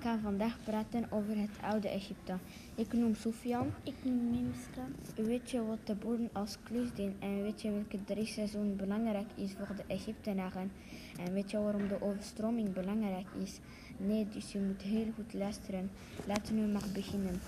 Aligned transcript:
ga 0.00 0.18
vandaag 0.22 0.58
praten 0.64 1.06
over 1.10 1.36
het 1.36 1.50
oude 1.62 1.88
Egypte. 1.88 2.36
Ik 2.74 2.92
noem 2.92 3.14
Sofian. 3.14 3.72
Ik 3.82 3.94
noem 4.02 4.30
Mimska. 4.30 4.86
Weet 5.16 5.50
je 5.50 5.64
wat 5.64 5.86
de 5.86 5.94
boeren 5.94 6.30
als 6.32 6.56
klus 6.62 6.88
doen 6.94 7.14
en 7.18 7.42
weet 7.42 7.62
je 7.62 7.70
welke 7.70 8.04
drie 8.04 8.26
seizoen 8.26 8.76
belangrijk 8.76 9.26
is 9.34 9.52
voor 9.52 9.76
de 9.76 9.84
Egyptenaren? 9.86 10.72
En 11.24 11.32
weet 11.32 11.50
je 11.50 11.58
waarom 11.58 11.88
de 11.88 12.02
overstroming 12.02 12.72
belangrijk 12.72 13.26
is? 13.42 13.60
Nee, 13.96 14.28
dus 14.28 14.52
je 14.52 14.58
moet 14.58 14.82
heel 14.82 15.12
goed 15.14 15.34
luisteren. 15.34 15.90
Laten 16.26 16.54
we 16.54 16.72
maar 16.72 16.88
beginnen. 16.94 17.40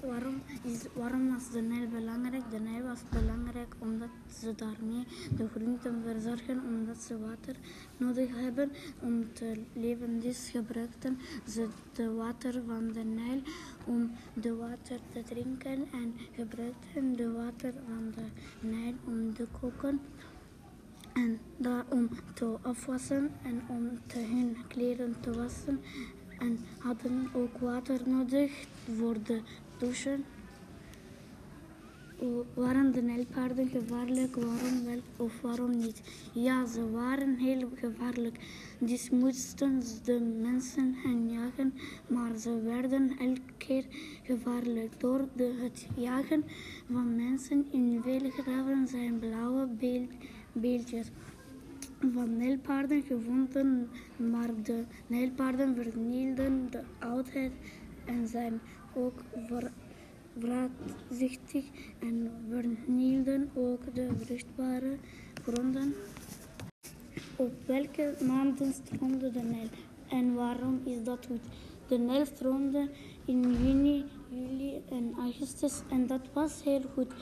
Waarom, 0.00 0.42
is, 0.62 0.80
waarom 0.92 1.32
was 1.32 1.50
de 1.50 1.60
Nijl 1.60 1.88
belangrijk? 1.88 2.42
De 2.50 2.58
Nijl 2.58 2.82
was 2.82 3.00
belangrijk 3.10 3.74
omdat 3.78 4.08
ze 4.40 4.54
daarmee 4.54 5.06
de 5.36 5.48
groenten 5.48 6.02
verzorgen, 6.06 6.62
omdat 6.66 7.02
ze 7.02 7.18
water 7.18 7.56
nodig 7.96 8.28
hebben 8.34 8.70
om 9.00 9.32
te 9.32 9.62
leven. 9.72 10.20
Dus 10.20 10.48
gebruikten 10.50 11.18
ze 11.48 11.68
het 11.92 12.14
water 12.16 12.62
van 12.66 12.92
de 12.92 13.04
Nijl 13.04 13.42
om 13.84 14.10
de 14.34 14.54
water 14.54 14.98
te 15.12 15.22
drinken 15.22 15.86
en 15.92 16.14
gebruikten 16.32 17.16
de 17.16 17.32
water 17.32 17.72
van 17.88 18.12
de 18.14 18.26
Nijl 18.68 18.94
om 19.04 19.34
te 19.34 19.46
koken. 19.60 20.00
En 21.12 21.38
daar 21.56 21.84
om 21.88 22.08
te 22.34 22.56
afwassen 22.62 23.30
en 23.42 23.62
om 23.68 23.98
te 24.06 24.18
hun 24.18 24.56
kleren 24.68 25.14
te 25.20 25.30
wassen. 25.30 25.80
En 26.38 26.58
hadden 26.78 27.28
ook 27.32 27.58
water 27.58 28.00
nodig 28.08 28.66
voor 28.96 29.16
de 29.24 29.40
Waren 32.54 32.92
de 32.92 33.02
nijlpaarden 33.02 33.68
gevaarlijk? 33.68 34.34
Waarom 34.34 34.84
wel 34.84 35.00
of 35.16 35.40
waarom 35.40 35.70
niet? 35.70 36.02
Ja, 36.32 36.66
ze 36.66 36.90
waren 36.90 37.36
heel 37.36 37.68
gevaarlijk. 37.74 38.38
Dus 38.78 39.10
moesten 39.10 39.82
de 40.04 40.20
mensen 40.40 40.94
hen 40.94 41.30
jagen, 41.30 41.74
maar 42.06 42.36
ze 42.36 42.62
werden 42.62 43.18
elke 43.18 43.52
keer 43.56 43.84
gevaarlijk. 44.22 45.00
Door 45.00 45.28
de, 45.36 45.54
het 45.62 45.86
jagen 45.96 46.44
van 46.92 47.16
mensen 47.16 47.66
in 47.72 48.00
vele 48.02 48.30
graven 48.30 48.88
zijn 48.88 49.18
blauwe 49.18 49.66
beel, 49.66 50.06
beeldjes 50.52 51.10
van 52.12 52.36
nijlpaarden 52.36 53.02
gevonden, 53.02 53.90
maar 54.16 54.50
de 54.62 54.84
nijlpaarden 55.06 55.74
vernielden 55.74 56.70
de 56.70 56.82
oudheid 56.98 57.52
en 58.04 58.28
zijn 58.28 58.60
ook 58.94 59.20
vraatzichtig 60.38 61.64
en 61.98 62.30
vernielden 62.48 63.50
ook 63.54 63.94
de 63.94 64.08
vruchtbare 64.18 64.96
gronden. 65.42 65.94
Op 67.36 67.52
welke 67.66 68.14
maanden 68.26 68.72
stroomde 68.72 69.30
de 69.30 69.42
Nijl 69.42 69.68
en 70.08 70.34
waarom 70.34 70.80
is 70.84 71.04
dat 71.04 71.26
goed? 71.26 71.40
De 71.88 71.98
Nijl 71.98 72.24
stroomde 72.24 72.88
in 73.24 73.40
juni, 73.40 74.04
juli 74.28 74.80
en 74.90 75.14
augustus 75.18 75.82
en 75.90 76.06
dat 76.06 76.20
was 76.32 76.62
heel 76.62 76.82
goed 76.94 77.12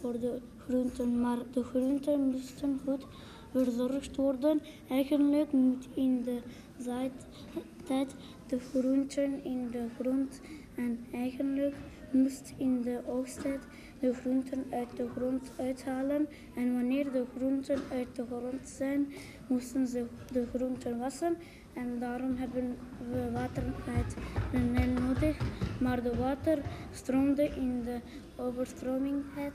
voor 0.00 0.20
de 0.20 0.40
groenten, 0.66 1.20
maar 1.20 1.38
de 1.52 1.62
groenten 1.62 2.20
moesten 2.20 2.80
goed 2.84 3.06
verzorgd 3.52 4.16
worden. 4.16 4.60
Eigenlijk 4.88 5.52
moet 5.52 5.88
in 5.94 6.22
de 6.22 6.38
zaaitijd 6.78 8.14
de 8.46 8.58
groenten 8.58 9.44
in 9.44 9.68
de 9.70 9.86
grond 9.98 10.40
en 10.80 10.98
eigenlijk 11.12 11.74
moest 12.10 12.52
in 12.56 12.82
de 12.82 13.00
oogsttijd 13.06 13.60
de 13.98 14.14
groenten 14.14 14.64
uit 14.70 14.96
de 14.96 15.08
grond 15.16 15.52
uithalen. 15.56 16.28
En 16.54 16.72
wanneer 16.72 17.12
de 17.12 17.24
groenten 17.36 17.78
uit 17.92 18.16
de 18.16 18.24
grond 18.26 18.68
zijn, 18.68 19.12
moesten 19.46 19.86
ze 19.86 20.06
de 20.32 20.46
groenten 20.54 20.98
wassen. 20.98 21.36
En 21.72 21.98
daarom 21.98 22.36
hebben 22.36 22.76
we 23.10 23.30
water 23.32 23.62
uit 23.96 24.14
de 24.52 25.00
nodig. 25.00 25.36
Maar 25.80 26.02
de 26.02 26.16
water 26.16 26.58
stroomde 26.92 27.44
in 27.44 27.82
de 27.82 28.00
overstromingheid. 28.36 29.54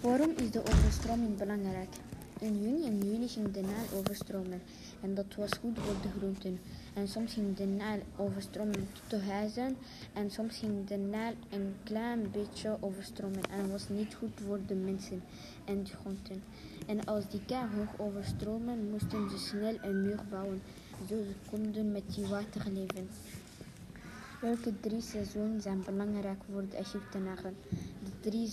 Waarom 0.00 0.30
is 0.36 0.50
de 0.50 0.60
overstroming 0.60 1.36
belangrijk? 1.36 1.94
In 2.40 2.62
juni 2.62 2.86
en 2.86 2.98
juli 2.98 3.28
ging 3.28 3.50
de 3.52 3.60
Nijl 3.60 3.98
overstromen 3.98 4.62
en 5.00 5.14
dat 5.14 5.34
was 5.36 5.50
goed 5.60 5.78
voor 5.78 6.02
de 6.02 6.08
groenten. 6.18 6.60
En 6.94 7.08
soms 7.08 7.32
ging 7.32 7.56
de 7.56 7.64
Nijl 7.64 8.02
overstromen 8.16 8.88
tot 8.92 9.10
de 9.10 9.30
huizen 9.30 9.76
en 10.12 10.30
soms 10.30 10.56
ging 10.56 10.86
de 10.86 10.96
Nijl 10.96 11.34
een 11.50 11.74
klein 11.82 12.30
beetje 12.30 12.76
overstromen 12.80 13.42
en 13.50 13.70
was 13.70 13.88
niet 13.88 14.14
goed 14.14 14.40
voor 14.46 14.58
de 14.66 14.74
mensen 14.74 15.22
en 15.64 15.84
de 15.84 15.90
groenten. 15.90 16.42
En 16.86 17.04
als 17.04 17.24
die 17.28 17.56
hoog 17.56 18.08
overstromen, 18.08 18.90
moesten 18.90 19.30
ze 19.30 19.38
snel 19.38 19.78
een 19.82 20.02
muur 20.02 20.20
bouwen, 20.30 20.62
zodat 21.08 21.24
ze 21.24 21.50
konden 21.50 21.92
met 21.92 22.14
die 22.14 22.26
water 22.26 22.70
leven. 22.72 23.08
Welke 24.40 24.80
drie 24.80 25.00
seizoenen 25.00 25.60
zijn 25.60 25.82
belangrijk 25.84 26.42
voor 26.52 26.64
de 26.70 26.76
Egyptenaren? 26.76 27.56
De 28.04 28.30
drie, 28.30 28.50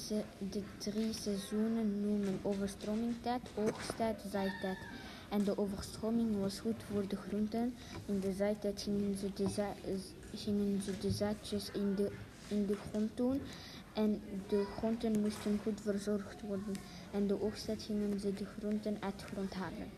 de 0.50 0.62
drie 0.78 1.14
seizoenen 1.14 2.02
noemen 2.02 2.40
overstromingstijd, 2.42 3.42
oogsttijd, 3.56 4.24
zaaitijd. 4.32 4.78
En 5.30 5.44
de 5.44 5.58
overstroming 5.58 6.40
was 6.40 6.60
goed 6.60 6.84
voor 6.92 7.08
de 7.08 7.16
groenten. 7.16 7.74
In 8.06 8.20
de 8.20 8.34
zaaitijd 8.34 8.82
gingen 8.82 9.18
ze 9.18 9.34
de, 9.34 9.50
za- 9.50 9.76
gingen 10.34 10.82
ze 10.82 10.98
de 11.02 11.12
zaadjes 11.12 11.72
in 11.72 11.96
de, 11.96 12.12
in 12.48 12.66
de 12.66 12.76
grond 12.90 13.10
doen. 13.16 13.42
En 13.94 14.22
de 14.48 14.66
groenten 14.78 15.20
moesten 15.22 15.60
goed 15.64 15.82
verzorgd 15.82 16.42
worden. 16.42 16.76
En 17.12 17.28
de 17.28 17.42
oogsttijd 17.42 17.82
gingen 17.84 18.20
ze 18.20 18.34
de 18.34 18.46
groenten 18.46 18.98
uit 19.00 19.20
de 19.20 19.26
grond 19.26 19.54
halen. 19.54 19.90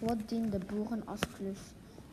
Wat 0.00 0.28
doen 0.28 0.50
de 0.50 0.58
boeren 0.58 1.06
als 1.06 1.20
klus? 1.36 1.58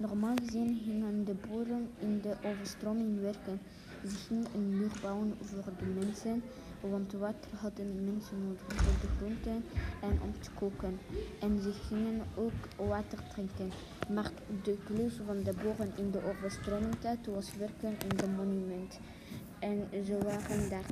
Normaal 0.07 0.35
gezien 0.45 0.81
gingen 0.83 1.25
de 1.25 1.35
boeren 1.47 1.89
in 1.99 2.21
de 2.21 2.35
overstroming 2.49 3.21
werken. 3.21 3.59
Ze 4.07 4.15
gingen 4.27 4.45
een 4.55 4.69
muur 4.69 4.91
bouwen 5.01 5.33
voor 5.41 5.73
de 5.77 5.85
mensen, 5.99 6.43
want 6.79 7.11
water 7.11 7.51
hadden 7.55 8.03
mensen 8.05 8.37
nodig 8.43 8.61
voor 8.67 9.01
de 9.01 9.07
groenten 9.17 9.63
en 10.01 10.19
om 10.23 10.33
te 10.39 10.49
koken. 10.59 10.99
En 11.39 11.61
ze 11.61 11.71
gingen 11.71 12.21
ook 12.35 12.87
water 12.87 13.19
drinken. 13.33 13.69
Maar 14.09 14.31
de 14.63 14.77
klus 14.85 15.13
van 15.25 15.43
de 15.43 15.53
boeren 15.63 15.91
in 15.95 16.11
de 16.11 16.21
overstromingstijd 16.29 17.27
was 17.27 17.55
werken 17.57 17.95
in 18.09 18.17
de 18.17 18.27
monument. 18.27 18.99
En 19.59 20.05
ze 20.05 20.17
waren 20.17 20.69
daar, 20.69 20.89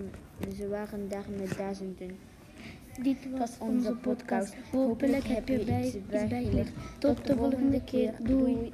ze 0.55 0.67
waren 0.67 1.09
daar 1.09 1.25
met 1.37 1.57
duizenden. 1.57 2.17
Dit 3.01 3.17
was 3.37 3.51
onze 3.59 3.95
podcast. 3.95 4.55
Hopelijk 4.71 5.23
heb 5.23 5.47
je 5.47 5.63
bij 5.63 5.85
iets 5.85 5.97
bijgeleerd. 6.09 6.69
Tot 6.99 7.27
de 7.27 7.35
volgende 7.35 7.83
keer. 7.83 8.13
Doei. 8.23 8.73